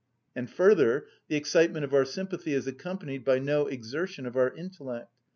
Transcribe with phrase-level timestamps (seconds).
[0.35, 5.11] And further, the excitement of our sympathy is accompanied by no exertion of our intellect.